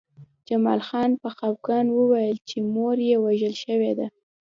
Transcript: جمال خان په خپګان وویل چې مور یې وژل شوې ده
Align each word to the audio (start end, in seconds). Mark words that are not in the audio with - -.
جمال 0.47 0.79
خان 0.87 1.09
په 1.21 1.27
خپګان 1.37 1.85
وویل 1.91 2.37
چې 2.49 2.57
مور 2.73 2.97
یې 3.09 3.15
وژل 3.25 3.53
شوې 3.63 3.91
ده 3.99 4.07